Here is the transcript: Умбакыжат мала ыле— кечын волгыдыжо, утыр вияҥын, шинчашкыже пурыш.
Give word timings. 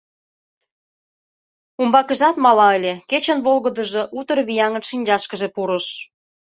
Умбакыжат 1.81 2.35
мала 2.45 2.67
ыле— 2.77 2.93
кечын 3.09 3.39
волгыдыжо, 3.45 4.03
утыр 4.19 4.39
вияҥын, 4.47 4.83
шинчашкыже 4.89 5.47
пурыш. 5.55 5.87